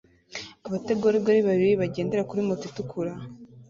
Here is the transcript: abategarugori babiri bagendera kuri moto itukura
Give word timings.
abategarugori 0.65 1.39
babiri 1.47 1.73
bagendera 1.81 2.27
kuri 2.29 2.41
moto 2.49 2.63
itukura 2.69 3.11